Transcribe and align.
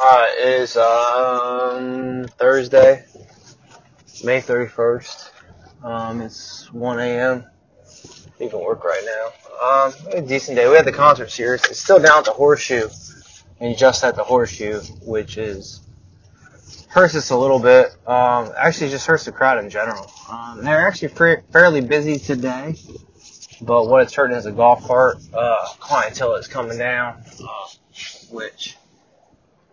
Uh, 0.00 0.26
it 0.38 0.48
is 0.60 0.76
um, 0.76 2.26
Thursday, 2.38 3.04
May 4.24 4.40
31st. 4.40 5.30
Um, 5.84 6.20
it's 6.20 6.72
1 6.72 6.98
a.m. 7.00 7.44
Can 8.38 8.50
work 8.60 8.84
right 8.84 9.02
now. 9.04 9.30
Um, 9.66 9.94
a 10.12 10.20
decent 10.20 10.56
day. 10.56 10.68
We 10.68 10.74
had 10.76 10.84
the 10.84 10.92
concert 10.92 11.30
series. 11.30 11.64
It's 11.64 11.80
still 11.80 12.00
down 12.00 12.18
at 12.18 12.24
the 12.24 12.32
Horseshoe, 12.32 12.88
and 13.60 13.76
just 13.78 14.02
at 14.04 14.16
the 14.16 14.24
Horseshoe, 14.24 14.80
which 15.02 15.38
is 15.38 15.80
hurts 16.88 17.14
us 17.14 17.30
a 17.30 17.36
little 17.36 17.60
bit. 17.60 17.94
Um, 18.06 18.52
actually, 18.58 18.90
just 18.90 19.06
hurts 19.06 19.24
the 19.24 19.32
crowd 19.32 19.62
in 19.62 19.70
general. 19.70 20.10
Um, 20.30 20.62
they're 20.64 20.86
actually 20.86 21.08
fa- 21.08 21.42
fairly 21.52 21.80
busy 21.80 22.18
today, 22.18 22.74
but 23.62 23.86
what 23.86 24.02
it's 24.02 24.14
hurting 24.14 24.36
is 24.36 24.46
a 24.46 24.52
golf 24.52 24.84
cart 24.84 25.18
uh, 25.32 25.66
clientele 25.78 26.34
is 26.34 26.48
coming 26.48 26.76
down, 26.76 27.22
uh, 27.40 27.68
which 28.30 28.76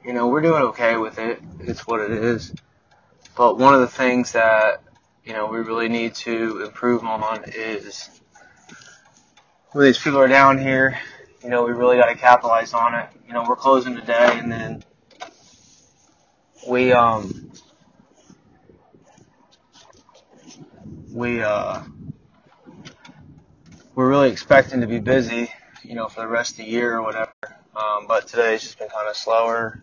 you 0.03 0.13
know 0.13 0.27
we're 0.27 0.41
doing 0.41 0.63
okay 0.63 0.97
with 0.97 1.19
it. 1.19 1.41
It's 1.59 1.85
what 1.85 2.01
it 2.01 2.11
is. 2.11 2.53
But 3.35 3.57
one 3.57 3.73
of 3.73 3.81
the 3.81 3.87
things 3.87 4.33
that 4.33 4.83
you 5.23 5.33
know 5.33 5.47
we 5.47 5.59
really 5.59 5.89
need 5.89 6.15
to 6.15 6.63
improve 6.63 7.03
on 7.03 7.43
is 7.47 8.09
when 9.71 9.85
these 9.85 9.99
people 9.99 10.19
are 10.19 10.27
down 10.27 10.57
here. 10.57 10.99
You 11.43 11.49
know, 11.49 11.65
we 11.65 11.71
really 11.71 11.97
got 11.97 12.07
to 12.07 12.15
capitalize 12.15 12.73
on 12.73 12.93
it. 12.93 13.09
You 13.27 13.33
know, 13.33 13.43
we're 13.47 13.55
closing 13.55 13.95
today, 13.95 14.37
and 14.37 14.51
then 14.51 14.83
we 16.67 16.91
um 16.93 17.51
we 21.11 21.41
uh 21.41 21.81
we're 23.95 24.09
really 24.09 24.31
expecting 24.31 24.81
to 24.81 24.87
be 24.87 24.99
busy, 24.99 25.51
you 25.83 25.95
know, 25.95 26.07
for 26.07 26.21
the 26.21 26.27
rest 26.27 26.51
of 26.51 26.57
the 26.57 26.65
year 26.65 26.97
or 26.97 27.01
whatever. 27.01 27.31
Um, 27.75 28.05
but 28.07 28.27
today's 28.27 28.61
just 28.61 28.77
been 28.79 28.89
kind 28.89 29.07
of 29.07 29.15
slower, 29.15 29.81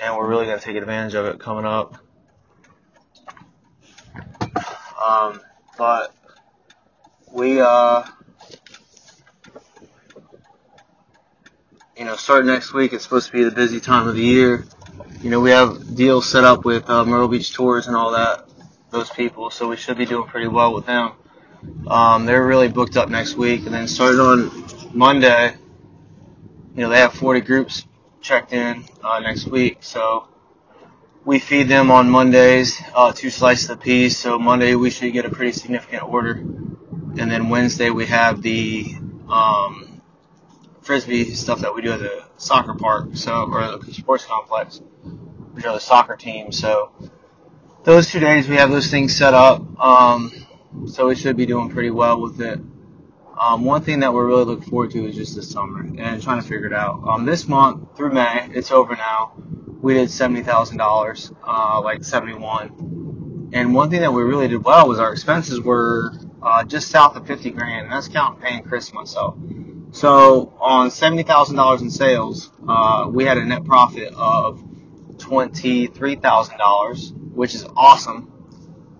and 0.00 0.16
we're 0.16 0.28
really 0.28 0.46
gonna 0.46 0.60
take 0.60 0.76
advantage 0.76 1.14
of 1.14 1.26
it 1.26 1.38
coming 1.40 1.64
up. 1.64 1.96
Um, 5.04 5.40
but 5.76 6.14
we 7.32 7.60
uh 7.60 8.04
you 12.00 12.06
know, 12.06 12.16
starting 12.16 12.46
next 12.46 12.72
week, 12.72 12.94
it's 12.94 13.04
supposed 13.04 13.26
to 13.26 13.32
be 13.34 13.44
the 13.44 13.50
busy 13.50 13.78
time 13.78 14.08
of 14.08 14.14
the 14.14 14.22
year. 14.22 14.64
You 15.20 15.28
know, 15.28 15.38
we 15.40 15.50
have 15.50 15.94
deals 15.94 16.26
set 16.26 16.44
up 16.44 16.64
with 16.64 16.88
uh, 16.88 17.04
Myrtle 17.04 17.28
Beach 17.28 17.52
Tours 17.52 17.88
and 17.88 17.94
all 17.94 18.12
that, 18.12 18.48
those 18.90 19.10
people, 19.10 19.50
so 19.50 19.68
we 19.68 19.76
should 19.76 19.98
be 19.98 20.06
doing 20.06 20.26
pretty 20.26 20.48
well 20.48 20.72
with 20.72 20.86
them. 20.86 21.12
Um, 21.88 22.24
they're 22.24 22.46
really 22.46 22.68
booked 22.68 22.96
up 22.96 23.10
next 23.10 23.34
week, 23.34 23.66
and 23.66 23.74
then 23.74 23.86
starting 23.86 24.18
on 24.18 24.50
Monday, 24.94 25.56
you 26.74 26.82
know, 26.82 26.88
they 26.88 26.98
have 26.98 27.12
40 27.14 27.40
groups 27.40 27.86
checked 28.20 28.52
in 28.52 28.84
uh, 29.02 29.20
next 29.20 29.46
week, 29.46 29.78
so 29.80 30.28
we 31.24 31.38
feed 31.38 31.68
them 31.68 31.90
on 31.90 32.08
Mondays, 32.08 32.80
uh, 32.94 33.12
two 33.12 33.30
slices 33.30 33.70
apiece. 33.70 34.16
So 34.16 34.38
Monday 34.38 34.74
we 34.74 34.90
should 34.90 35.12
get 35.12 35.24
a 35.24 35.30
pretty 35.30 35.52
significant 35.52 36.02
order, 36.02 36.32
and 36.32 37.30
then 37.30 37.48
Wednesday 37.48 37.90
we 37.90 38.06
have 38.06 38.42
the 38.42 38.94
um, 39.28 40.00
frisbee 40.82 41.34
stuff 41.34 41.60
that 41.60 41.74
we 41.74 41.82
do 41.82 41.92
at 41.92 42.00
the 42.00 42.24
soccer 42.36 42.74
park, 42.74 43.10
so 43.14 43.50
or 43.50 43.78
the 43.78 43.92
sports 43.92 44.24
complex, 44.24 44.80
which 45.52 45.64
are 45.64 45.74
the 45.74 45.80
soccer 45.80 46.16
team. 46.16 46.52
So 46.52 46.92
those 47.84 48.10
two 48.10 48.20
days 48.20 48.48
we 48.48 48.56
have 48.56 48.70
those 48.70 48.90
things 48.90 49.16
set 49.16 49.34
up. 49.34 49.62
Um, 49.80 50.32
so 50.86 51.08
we 51.08 51.16
should 51.16 51.36
be 51.36 51.46
doing 51.46 51.68
pretty 51.70 51.90
well 51.90 52.20
with 52.20 52.40
it. 52.40 52.60
Um, 53.40 53.64
one 53.64 53.82
thing 53.82 54.00
that 54.00 54.12
we're 54.12 54.26
really 54.26 54.44
looking 54.44 54.68
forward 54.68 54.90
to 54.90 55.06
is 55.06 55.16
just 55.16 55.34
the 55.34 55.42
summer 55.42 55.80
and 55.80 56.22
trying 56.22 56.42
to 56.42 56.46
figure 56.46 56.66
it 56.66 56.74
out. 56.74 57.02
Um, 57.08 57.24
this 57.24 57.48
month 57.48 57.96
through 57.96 58.12
May, 58.12 58.50
it's 58.52 58.70
over 58.70 58.94
now. 58.94 59.32
We 59.80 59.94
did 59.94 60.10
seventy 60.10 60.42
thousand 60.42 60.76
dollars, 60.76 61.32
uh, 61.46 61.80
like 61.82 62.04
seventy 62.04 62.34
one. 62.34 63.48
And 63.54 63.74
one 63.74 63.88
thing 63.88 64.02
that 64.02 64.12
we 64.12 64.22
really 64.22 64.46
did 64.46 64.62
well 64.62 64.86
was 64.86 64.98
our 64.98 65.10
expenses 65.10 65.58
were 65.58 66.12
uh, 66.42 66.64
just 66.64 66.88
south 66.88 67.16
of 67.16 67.26
fifty 67.26 67.50
grand, 67.50 67.84
and 67.84 67.92
that's 67.92 68.08
counting 68.08 68.42
paying 68.42 68.62
Chris 68.62 68.92
myself. 68.92 69.36
So 69.92 70.52
on 70.60 70.90
seventy 70.90 71.22
thousand 71.22 71.56
dollars 71.56 71.80
in 71.80 71.90
sales, 71.90 72.52
uh, 72.68 73.08
we 73.10 73.24
had 73.24 73.38
a 73.38 73.44
net 73.44 73.64
profit 73.64 74.12
of 74.14 74.62
twenty 75.16 75.86
three 75.86 76.16
thousand 76.16 76.58
dollars, 76.58 77.10
which 77.14 77.54
is 77.54 77.64
awesome. 77.74 78.30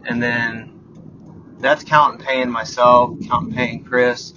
And 0.06 0.22
then 0.22 1.56
that's 1.58 1.84
counting 1.84 2.24
paying 2.24 2.48
myself, 2.50 3.18
counting 3.28 3.54
paying 3.54 3.84
Chris. 3.84 4.32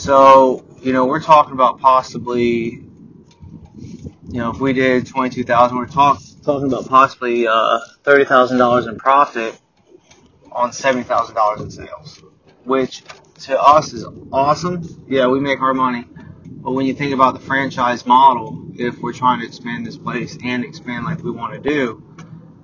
So 0.00 0.64
you 0.80 0.94
know 0.94 1.04
we're 1.04 1.20
talking 1.20 1.52
about 1.52 1.78
possibly, 1.78 2.70
you 2.70 4.40
know, 4.40 4.50
if 4.50 4.58
we 4.58 4.72
did 4.72 5.06
twenty 5.06 5.28
two 5.28 5.44
thousand, 5.44 5.76
we're 5.76 5.88
talk, 5.88 6.22
talking 6.42 6.68
about 6.68 6.88
possibly 6.88 7.46
uh, 7.46 7.80
thirty 8.02 8.24
thousand 8.24 8.56
dollars 8.56 8.86
in 8.86 8.96
profit 8.96 9.60
on 10.52 10.72
seventy 10.72 11.04
thousand 11.04 11.34
dollars 11.34 11.60
in 11.60 11.70
sales, 11.70 12.24
which 12.64 13.02
to 13.40 13.60
us 13.60 13.92
is 13.92 14.06
awesome. 14.32 15.04
Yeah, 15.06 15.26
we 15.26 15.38
make 15.38 15.60
our 15.60 15.74
money. 15.74 16.06
But 16.46 16.72
when 16.72 16.86
you 16.86 16.94
think 16.94 17.12
about 17.12 17.34
the 17.34 17.40
franchise 17.40 18.06
model, 18.06 18.68
if 18.76 18.98
we're 19.00 19.12
trying 19.12 19.40
to 19.40 19.46
expand 19.46 19.86
this 19.86 19.98
place 19.98 20.38
and 20.42 20.64
expand 20.64 21.04
like 21.04 21.22
we 21.22 21.30
want 21.30 21.62
to 21.62 21.70
do, 21.70 22.02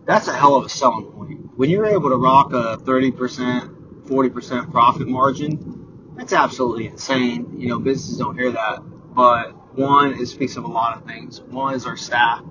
that's 0.07 0.27
a 0.27 0.35
hell 0.35 0.57
of 0.57 0.65
a 0.65 0.71
selling 0.71 1.13
point. 1.13 1.55
When 1.59 1.69
you're 1.69 1.85
able 1.85 2.09
to 2.09 2.17
rock 2.17 2.55
a 2.55 2.79
30%, 2.79 4.07
40% 4.07 4.71
profit 4.73 5.07
margin, 5.07 5.86
that's 6.17 6.33
absolutely 6.33 6.87
insane. 6.87 7.59
You 7.59 7.69
know, 7.69 7.79
businesses 7.79 8.19
don't 8.19 8.37
hear 8.37 8.51
that. 8.53 8.79
But 9.15 9.77
one, 9.77 10.15
it 10.15 10.27
speaks 10.27 10.57
of 10.57 10.65
a 10.65 10.69
lot 10.69 10.97
of 10.97 11.07
things. 11.07 11.41
One 11.41 11.75
is 11.75 11.87
our 11.87 11.97
staff 11.97 12.43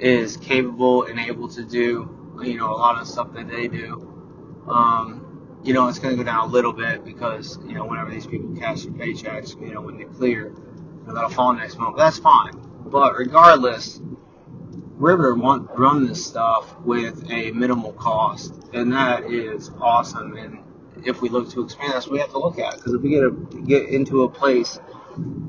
is 0.00 0.36
capable 0.36 1.04
and 1.04 1.18
able 1.18 1.48
to 1.48 1.64
do, 1.64 2.36
you 2.42 2.56
know, 2.58 2.70
a 2.72 2.76
lot 2.76 3.00
of 3.00 3.06
stuff 3.06 3.32
that 3.34 3.48
they 3.48 3.68
do. 3.68 4.64
Um, 4.68 5.60
you 5.62 5.74
know, 5.74 5.88
it's 5.88 5.98
going 5.98 6.16
to 6.16 6.22
go 6.22 6.24
down 6.24 6.48
a 6.48 6.52
little 6.52 6.72
bit 6.72 7.04
because, 7.04 7.58
you 7.66 7.74
know, 7.74 7.84
whenever 7.84 8.10
these 8.10 8.26
people 8.26 8.54
cash 8.56 8.82
their 8.82 8.92
paychecks, 8.92 9.60
you 9.60 9.74
know, 9.74 9.80
when 9.80 9.96
they 9.96 10.04
clear, 10.04 10.48
you 10.48 11.04
know, 11.06 11.14
that'll 11.14 11.30
fall 11.30 11.52
next 11.54 11.78
month. 11.78 11.96
That's 11.96 12.18
fine. 12.18 12.52
But 12.86 13.16
regardless, 13.16 14.00
to 14.98 15.34
want, 15.34 15.70
run 15.76 16.06
this 16.06 16.24
stuff 16.24 16.78
with 16.80 17.30
a 17.30 17.50
minimal 17.50 17.92
cost, 17.92 18.54
and 18.72 18.92
that 18.92 19.24
is 19.24 19.70
awesome. 19.80 20.36
And 20.36 20.62
if 21.04 21.20
we 21.20 21.28
look 21.28 21.50
to 21.50 21.62
expand 21.62 21.92
that's 21.92 22.06
what 22.06 22.12
we 22.14 22.18
have 22.18 22.30
to 22.30 22.38
look 22.38 22.58
at 22.58 22.76
because 22.76 22.94
if 22.94 23.02
we 23.02 23.10
get 23.10 23.24
a, 23.24 23.30
get 23.66 23.88
into 23.88 24.24
a 24.24 24.30
place 24.30 24.78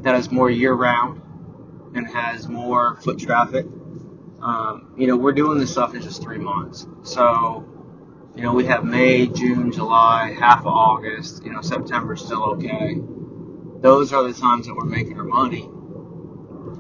that 0.02 0.16
is 0.16 0.31
more 0.31 0.50
year 0.50 0.74
round 0.74 1.22
and 1.96 2.08
has 2.08 2.47
more 2.47 2.96
foot 2.97 3.19
traffic, 3.19 3.66
um, 4.41 4.94
you 4.97 5.08
know, 5.08 5.18
we're 5.18 5.31
doing 5.34 5.58
this 5.59 5.72
stuff 5.72 5.96
in 5.96 6.02
just 6.02 6.22
three 6.22 6.38
months. 6.38 6.85
So 7.03 7.66
you 8.35 8.44
know, 8.44 8.53
we 8.53 8.66
have 8.66 8.85
May, 8.85 9.25
June, 9.25 9.72
July, 9.72 10.35
half 10.40 10.59
of 10.59 10.68
August, 10.68 11.44
you 11.44 11.52
know, 11.52 11.62
September's 11.62 12.24
still 12.24 12.44
okay. 12.52 12.96
Those 13.81 14.14
are 14.14 14.24
the 14.31 14.40
times 14.40 14.68
that 14.68 14.75
we're 14.75 14.85
making 14.85 15.18
our 15.18 15.24
money. 15.24 15.68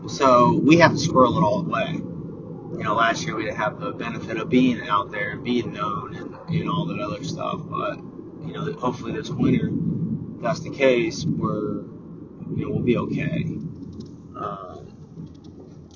So 0.07 0.59
we 0.63 0.77
have 0.77 0.91
to 0.91 0.97
squirrel 0.99 1.35
it 1.37 1.41
all 1.41 1.61
away. 1.61 1.93
You 1.93 2.83
know, 2.83 2.93
last 2.93 3.25
year 3.25 3.35
we 3.35 3.45
didn't 3.45 3.57
have 3.57 3.79
the 3.79 3.91
benefit 3.91 4.37
of 4.37 4.49
being 4.49 4.81
out 4.87 5.11
there 5.11 5.31
and 5.31 5.43
being 5.43 5.73
known 5.73 6.15
and, 6.15 6.35
and 6.47 6.69
all 6.69 6.85
that 6.85 6.99
other 6.99 7.23
stuff, 7.23 7.61
but, 7.65 7.99
you 8.47 8.53
know, 8.53 8.71
hopefully 8.73 9.11
this 9.11 9.29
winter, 9.29 9.69
if 10.35 10.41
that's 10.41 10.61
the 10.61 10.69
case, 10.69 11.25
we're, 11.25 11.81
you 12.55 12.65
know, 12.65 12.69
we'll 12.69 12.79
be 12.79 12.97
okay. 12.97 13.43
Um, 14.35 14.87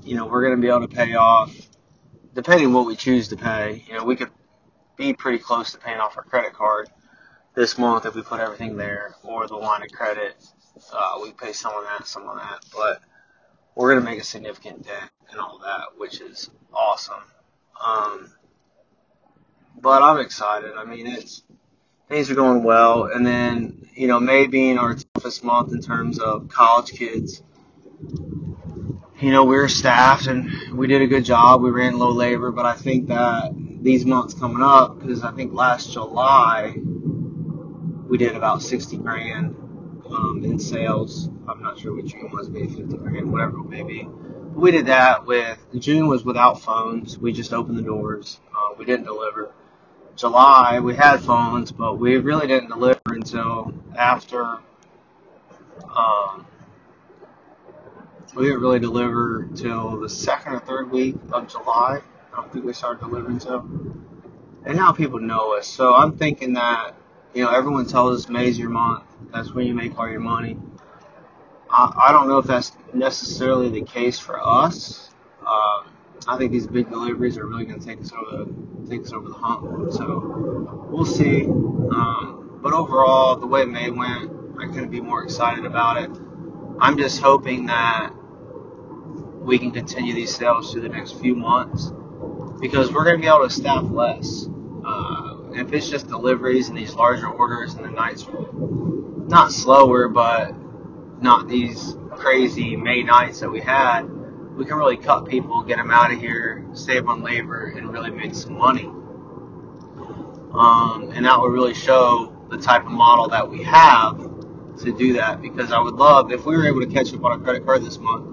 you 0.03 0.16
know, 0.16 0.25
we're 0.28 0.44
going 0.44 0.56
to 0.56 0.61
be 0.61 0.67
able 0.67 0.88
to 0.88 0.94
pay 0.94 1.16
off, 1.16 1.56
depending 2.34 2.67
on 2.67 2.73
what 2.73 2.85
we 2.85 2.95
choose 2.95 3.29
to 3.29 3.38
pay. 3.38 3.84
You 3.88 3.97
know, 3.97 4.03
we 4.03 4.16
could 4.16 4.31
be 4.97 5.13
pretty 5.13 5.40
close 5.40 5.72
to 5.72 5.78
paying 5.78 6.00
off 6.00 6.17
our 6.17 6.23
credit 6.23 6.53
card 6.53 6.90
this 7.56 7.78
month 7.78 8.06
if 8.06 8.16
we 8.16 8.22
put 8.22 8.40
everything 8.40 8.78
there, 8.78 9.16
or 9.23 9.47
the 9.47 9.56
line 9.56 9.84
of 9.84 9.91
credit. 9.91 10.35
Uh, 10.94 11.19
we 11.22 11.31
pay 11.31 11.53
some 11.53 11.73
on 11.73 11.84
that, 11.85 12.07
some 12.07 12.28
on 12.28 12.38
that, 12.38 12.66
but 12.73 13.01
we're 13.75 13.94
gonna 13.94 14.06
make 14.06 14.19
a 14.19 14.23
significant 14.23 14.85
dent 14.85 15.11
and 15.29 15.40
all 15.40 15.59
that, 15.59 15.97
which 15.97 16.22
is 16.22 16.49
awesome. 16.73 17.23
Um, 17.84 18.31
but 19.79 20.02
I'm 20.02 20.20
excited. 20.20 20.73
I 20.76 20.85
mean, 20.85 21.08
it's 21.08 21.43
things 22.11 22.29
are 22.29 22.35
going 22.35 22.61
well, 22.61 23.05
and 23.05 23.25
then 23.25 23.87
you 23.93 24.08
know, 24.08 24.19
May 24.19 24.47
being 24.47 24.78
our 24.78 24.96
toughest 25.13 25.43
month 25.43 25.72
in 25.72 25.81
terms 25.81 26.19
of 26.19 26.49
college 26.49 26.91
kids. 26.91 27.41
You 29.19 29.31
know, 29.31 29.46
we 29.46 29.55
were 29.55 29.69
staffed 29.69 30.28
and 30.28 30.75
we 30.75 30.87
did 30.87 31.02
a 31.02 31.08
good 31.08 31.23
job. 31.23 31.61
We 31.61 31.69
ran 31.69 31.99
low 31.99 32.11
labor, 32.11 32.52
but 32.52 32.66
I 32.66 32.73
think 32.73 33.08
that 33.08 33.52
these 33.53 34.05
months 34.05 34.34
coming 34.34 34.61
up, 34.61 34.99
because 34.99 35.23
I 35.23 35.31
think 35.31 35.53
last 35.53 35.93
July 35.93 36.73
we 36.75 38.17
did 38.17 38.35
about 38.35 38.61
60 38.61 38.97
grand 38.97 39.55
um, 40.09 40.41
in 40.43 40.59
sales. 40.59 41.29
I'm 41.47 41.61
not 41.61 41.79
sure 41.79 41.96
what 41.96 42.05
June 42.05 42.29
was, 42.34 42.49
maybe 42.49 42.67
50 42.67 42.97
grand, 42.97 43.31
whatever 43.31 43.59
it 43.59 43.69
may 43.69 43.84
be. 43.84 44.03
But 44.03 44.59
we 44.59 44.72
did 44.72 44.87
that 44.87 45.25
with 45.25 45.59
June 45.79 46.07
was 46.07 46.25
without 46.25 46.61
phones. 46.61 47.17
We 47.17 47.31
just 47.31 47.53
opened 47.53 47.78
the 47.78 47.84
doors. 47.84 48.40
Uh, 48.53 48.73
we 48.78 48.84
didn't 48.85 49.05
deliver. 49.05 49.53
July 50.16 50.79
we 50.79 50.96
had 50.96 51.22
phones, 51.22 51.72
but 51.72 51.99
we 51.99 52.17
really 52.17 52.47
didn't 52.47 52.69
deliver 52.69 52.99
until 53.08 53.73
after 53.97 54.59
um, 55.96 56.46
we 58.35 58.46
didn't 58.46 58.61
really 58.61 58.79
deliver 58.79 59.47
till 59.55 59.99
the 59.99 60.09
second 60.09 60.53
or 60.53 60.59
third 60.59 60.91
week 60.91 61.16
of 61.31 61.47
July. 61.47 62.02
I 62.31 62.35
don't 62.35 62.52
think 62.52 62.66
we 62.66 62.73
started 62.73 63.02
delivering 63.02 63.40
till. 63.40 63.59
And 64.66 64.75
now 64.75 64.91
people 64.91 65.19
know 65.19 65.58
us. 65.58 65.67
So 65.67 65.96
I'm 65.96 66.17
thinking 66.17 66.53
that, 66.53 66.93
you 67.34 67.43
know, 67.43 67.52
everyone 67.52 67.87
tells 67.87 68.23
us 68.23 68.29
May's 68.29 68.57
your 68.57 68.69
month. 68.69 69.03
That's 69.34 69.53
when 69.53 69.66
you 69.67 69.73
make 69.73 69.97
all 69.97 70.09
your 70.09 70.19
money. 70.19 70.57
I, 71.69 71.93
I 72.07 72.11
don't 72.11 72.28
know 72.28 72.37
if 72.37 72.46
that's 72.46 72.72
necessarily 72.93 73.69
the 73.69 73.81
case 73.81 74.19
for 74.19 74.40
us. 74.41 75.09
Um, 75.46 75.91
I 76.28 76.38
think 76.38 76.52
these 76.52 76.68
big 76.68 76.90
deliveries 76.90 77.38
are 77.38 77.46
really 77.47 77.66
going 77.66 77.79
to 77.79 77.85
take 77.85 78.00
us 78.02 78.12
over 78.12 78.46
the 78.46 78.90
take 78.90 79.02
us 79.02 79.14
over 79.14 79.28
the 79.28 79.34
hump. 79.34 79.91
So 79.91 80.88
we'll 80.90 81.06
see. 81.06 81.46
Um, 81.46 82.59
but 82.62 82.73
overall, 82.73 83.38
the 83.38 83.47
way 83.47 83.66
May 83.66 83.90
went, 83.90 84.32
I 84.59 84.68
couldn't 84.68 84.91
be 84.91 85.02
more 85.02 85.23
excited 85.23 85.66
about 85.66 85.97
it. 85.97 86.12
I'm 86.79 86.97
just 86.97 87.22
hoping 87.22 87.68
that 87.68 88.12
we 89.41 89.58
can 89.58 89.72
continue 89.72 90.14
these 90.14 90.35
sales 90.35 90.72
through 90.72 90.82
the 90.82 90.90
next 90.90 91.20
few 91.20 91.35
months 91.35 91.91
because 92.59 92.91
we're 92.91 93.03
going 93.03 93.16
to 93.16 93.22
be 93.22 93.28
able 93.28 93.47
to 93.47 93.50
staff 93.50 93.84
less. 93.84 94.47
Uh, 94.85 95.38
if 95.53 95.74
it's 95.74 95.90
just 95.90 96.08
deliveries 96.08 96.70
and 96.70 96.78
these 96.78 96.94
larger 96.94 97.28
orders 97.28 97.74
and 97.74 97.84
the 97.84 97.90
nights 97.90 98.28
are 98.28 98.47
not 99.28 99.52
slower, 99.52 100.08
but 100.08 100.53
not 101.22 101.47
these 101.47 101.96
crazy 102.12 102.76
May 102.76 103.02
nights 103.03 103.40
that 103.40 103.50
we 103.50 103.59
had, 103.59 104.03
we 104.56 104.66
can 104.66 104.76
really 104.76 104.98
cut 104.98 105.26
people, 105.28 105.64
get 105.64 105.78
them 105.78 105.92
out 105.92 106.12
of 106.12 106.20
here, 106.20 106.66
save 106.74 107.08
on 107.08 107.24
labor, 107.24 107.74
and 107.76 107.92
really 107.92 108.12
make 108.12 108.36
some 108.36 108.58
money. 108.58 108.86
Um, 110.53 111.12
and 111.14 111.26
that 111.26 111.40
would 111.40 111.53
really 111.53 111.74
show 111.74 112.36
the 112.50 112.58
type 112.58 112.86
of 112.86 112.92
model 112.92 113.30
that 113.30 113.50
we 113.50 113.64
have 113.64 114.18
to 114.80 114.98
do 114.98 115.14
that 115.14 115.42
because 115.42 115.72
I 115.72 115.80
would 115.80 115.96
love 115.96 116.32
if 116.32 116.46
we 116.46 116.58
were 116.58 116.68
able 116.68 116.82
to 116.82 116.88
catch 116.88 117.14
up 117.14 117.24
on 117.24 117.40
a 117.40 117.44
credit 117.44 117.66
card 117.66 117.84
this 117.84 117.98
month. 117.98 118.26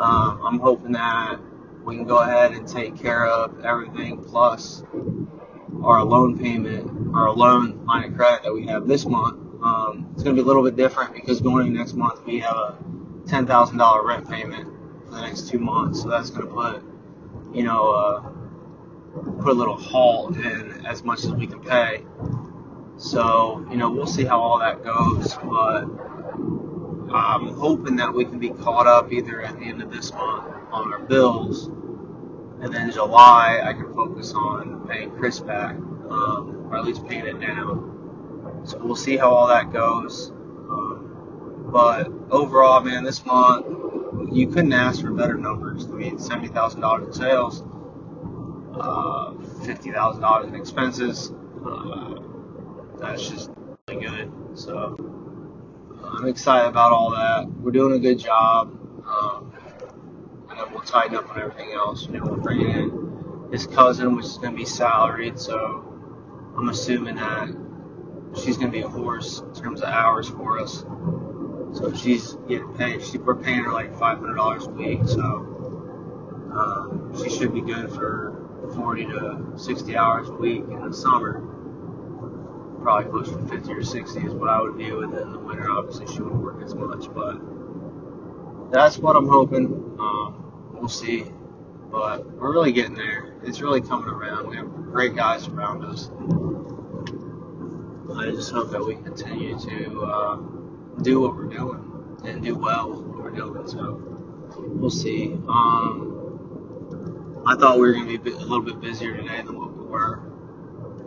Um, 0.00 0.40
I'm 0.42 0.58
hoping 0.58 0.92
that 0.92 1.38
we 1.84 1.96
can 1.96 2.06
go 2.06 2.18
ahead 2.18 2.52
and 2.52 2.66
take 2.66 3.00
care 3.00 3.26
of 3.26 3.64
everything 3.64 4.22
plus 4.24 4.82
our 5.82 6.04
loan 6.04 6.38
payment, 6.38 7.14
our 7.14 7.30
loan 7.30 7.84
line 7.86 8.10
of 8.10 8.16
credit 8.16 8.42
that 8.42 8.52
we 8.52 8.66
have 8.66 8.88
this 8.88 9.06
month. 9.06 9.38
Um, 9.62 10.08
it's 10.14 10.22
going 10.22 10.34
to 10.34 10.42
be 10.42 10.44
a 10.44 10.46
little 10.46 10.64
bit 10.64 10.76
different 10.76 11.14
because 11.14 11.40
going 11.40 11.66
into 11.66 11.78
next 11.78 11.94
month 11.94 12.24
we 12.26 12.40
have 12.40 12.56
a 12.56 12.78
$10,000 13.26 14.04
rent 14.04 14.28
payment 14.28 14.79
for 15.10 15.16
the 15.16 15.22
next 15.22 15.48
two 15.48 15.58
months, 15.58 16.02
so 16.02 16.08
that's 16.08 16.30
going 16.30 16.46
to 16.46 16.54
put, 16.54 16.82
you 17.52 17.64
know, 17.64 17.90
uh, 17.90 18.20
put 19.42 19.48
a 19.48 19.52
little 19.52 19.76
halt 19.76 20.36
in 20.36 20.86
as 20.86 21.02
much 21.02 21.24
as 21.24 21.32
we 21.32 21.46
can 21.46 21.60
pay. 21.60 22.04
So, 22.96 23.66
you 23.70 23.76
know, 23.76 23.90
we'll 23.90 24.06
see 24.06 24.24
how 24.24 24.40
all 24.40 24.58
that 24.60 24.84
goes, 24.84 25.34
but 25.34 25.84
I'm 27.12 27.48
hoping 27.54 27.96
that 27.96 28.14
we 28.14 28.24
can 28.24 28.38
be 28.38 28.50
caught 28.50 28.86
up 28.86 29.12
either 29.12 29.42
at 29.42 29.58
the 29.58 29.64
end 29.64 29.82
of 29.82 29.90
this 29.90 30.12
month 30.12 30.54
on 30.70 30.92
our 30.92 31.00
bills, 31.00 31.66
and 32.60 32.72
then 32.72 32.92
July 32.92 33.60
I 33.64 33.72
can 33.72 33.92
focus 33.94 34.32
on 34.32 34.86
paying 34.88 35.10
Chris 35.12 35.40
back, 35.40 35.74
um, 35.74 36.68
or 36.70 36.76
at 36.76 36.84
least 36.84 37.06
paying 37.08 37.26
it 37.26 37.40
down. 37.40 38.62
So 38.64 38.78
we'll 38.78 38.94
see 38.94 39.16
how 39.16 39.30
all 39.30 39.48
that 39.48 39.72
goes. 39.72 40.30
Um, 40.30 41.66
but 41.72 42.12
overall, 42.30 42.80
man, 42.82 43.02
this 43.02 43.24
month 43.24 43.66
you 44.32 44.46
couldn't 44.48 44.72
ask 44.72 45.00
for 45.02 45.10
better 45.12 45.34
numbers. 45.34 45.86
I 45.86 45.90
mean, 45.90 46.18
seventy 46.18 46.48
thousand 46.48 46.80
dollars 46.80 47.06
in 47.06 47.12
sales, 47.12 47.62
uh, 48.74 49.34
fifty 49.64 49.90
thousand 49.90 50.22
dollars 50.22 50.48
in 50.48 50.54
expenses. 50.54 51.32
Uh, 51.64 52.14
that's 52.98 53.28
just 53.28 53.50
really 53.88 54.06
good. 54.06 54.32
So 54.54 54.96
I'm 56.02 56.26
excited 56.26 56.68
about 56.68 56.92
all 56.92 57.10
that. 57.10 57.48
We're 57.60 57.70
doing 57.70 57.94
a 57.94 57.98
good 57.98 58.18
job. 58.18 58.76
Um, 59.06 59.52
and 60.50 60.58
then 60.58 60.72
we'll 60.72 60.82
tighten 60.82 61.16
up 61.16 61.30
on 61.30 61.40
everything 61.40 61.72
else. 61.72 62.06
You 62.06 62.18
know, 62.18 62.24
we're 62.24 62.36
bringing 62.36 62.70
in 62.70 63.48
his 63.52 63.66
cousin, 63.66 64.16
which 64.16 64.26
is 64.26 64.38
going 64.38 64.52
to 64.52 64.56
be 64.56 64.64
salaried. 64.64 65.38
So 65.38 65.84
I'm 66.56 66.68
assuming 66.68 67.16
that 67.16 67.48
she's 68.36 68.56
going 68.56 68.70
to 68.70 68.76
be 68.76 68.82
a 68.82 68.88
horse 68.88 69.40
in 69.40 69.54
terms 69.54 69.80
of 69.82 69.88
hours 69.88 70.28
for 70.28 70.58
us. 70.58 70.84
So 71.72 71.92
she's 71.94 72.34
getting 72.48 72.74
paid. 72.74 73.04
She, 73.04 73.18
we're 73.18 73.36
paying 73.36 73.64
her 73.64 73.72
like 73.72 73.94
$500 73.94 74.66
a 74.66 74.70
week. 74.70 75.00
So 75.06 75.20
um, 76.52 77.12
she 77.22 77.30
should 77.30 77.54
be 77.54 77.60
good 77.60 77.90
for 77.90 78.70
40 78.74 79.04
to 79.06 79.52
60 79.56 79.96
hours 79.96 80.28
a 80.28 80.32
week 80.32 80.62
in 80.62 80.88
the 80.88 80.92
summer 80.92 81.50
probably 82.80 83.10
closer 83.10 83.38
to 83.38 83.46
50 83.46 83.72
or 83.72 83.82
60 83.82 84.20
is 84.20 84.32
what 84.32 84.48
I 84.48 84.60
would 84.60 84.74
view. 84.74 85.02
And 85.02 85.12
then 85.12 85.22
in 85.22 85.32
the 85.32 85.38
winter, 85.38 85.70
obviously, 85.70 86.06
she 86.06 86.22
wouldn't 86.22 86.42
work 86.42 86.62
as 86.62 86.74
much. 86.74 87.12
But 87.14 88.72
that's 88.72 88.98
what 88.98 89.16
I'm 89.16 89.28
hoping. 89.28 89.66
Um, 89.98 90.70
we'll 90.72 90.88
see. 90.88 91.24
But 91.90 92.26
we're 92.32 92.52
really 92.52 92.72
getting 92.72 92.94
there. 92.94 93.34
It's 93.42 93.60
really 93.60 93.80
coming 93.80 94.08
around. 94.08 94.48
We 94.48 94.56
have 94.56 94.72
great 94.72 95.14
guys 95.14 95.48
around 95.48 95.84
us. 95.84 96.10
I 98.16 98.30
just 98.30 98.52
hope 98.52 98.70
that 98.70 98.84
we 98.84 98.96
continue 98.96 99.58
to 99.58 100.02
uh, 100.02 100.36
do 101.02 101.20
what 101.20 101.34
we're 101.34 101.44
doing 101.44 102.18
and 102.24 102.42
do 102.42 102.54
well 102.56 102.92
what 102.92 103.24
we're 103.24 103.30
doing. 103.30 103.66
So 103.66 104.00
we'll 104.56 104.90
see. 104.90 105.32
Um, 105.48 107.42
I 107.46 107.56
thought 107.56 107.76
we 107.76 107.82
were 107.82 107.92
going 107.94 108.08
to 108.08 108.18
be 108.18 108.32
a 108.32 108.36
little 108.36 108.62
bit 108.62 108.80
busier 108.80 109.16
today 109.16 109.42
than 109.42 109.58
what 109.58 109.76
we 109.76 109.84
were. 109.84 110.18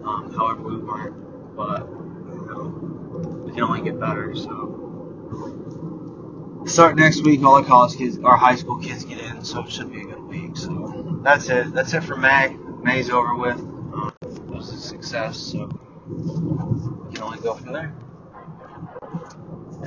Um, 0.04 0.34
however, 0.36 0.64
we 0.64 0.78
weren't 0.78 1.24
but 1.56 1.82
you 1.82 2.48
know, 2.50 2.64
we 3.46 3.52
can 3.52 3.64
only 3.64 3.82
get 3.82 4.00
better. 4.00 4.36
So 4.36 4.80
start 6.66 6.96
next 6.96 7.24
week. 7.24 7.44
All 7.44 7.62
the 7.62 7.68
college 7.68 7.98
kids, 7.98 8.18
our 8.24 8.38
high 8.38 8.56
school 8.56 8.78
kids 8.80 9.06
get 9.06 9.20
in, 9.20 9.44
so 9.44 9.64
it 9.64 9.72
should 9.72 9.92
be 9.92 10.02
a 10.02 10.06
good 10.06 10.24
week. 10.24 10.58
So 10.58 11.20
that's 11.24 11.50
it. 11.50 11.74
That's 11.74 11.94
it 11.94 12.04
for 12.04 12.16
May. 12.16 12.56
May's 12.82 13.10
over 13.10 13.36
with. 13.36 13.60
Um, 13.60 14.12
it 14.24 14.40
was 14.42 14.72
a 14.74 14.78
success, 14.78 15.38
so 15.38 15.70
we 16.08 17.14
can 17.14 17.24
only 17.24 17.40
go 17.40 17.54
from 17.54 17.74
there. 17.74 17.94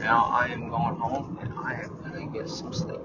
Now 0.00 0.30
I 0.32 0.48
am 0.48 0.68
going 0.68 0.96
home 0.96 1.38
and 1.40 1.52
I 1.58 1.82
am 1.84 1.98
gonna 2.04 2.26
get 2.26 2.48
some 2.48 2.72
sleep. 2.72 3.00